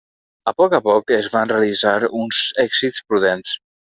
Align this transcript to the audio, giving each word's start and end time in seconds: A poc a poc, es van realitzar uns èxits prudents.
A 0.51 0.53
poc 0.61 0.71
a 0.77 0.79
poc, 0.85 1.11
es 1.17 1.29
van 1.33 1.51
realitzar 1.51 1.93
uns 2.23 2.39
èxits 2.65 3.07
prudents. 3.13 3.57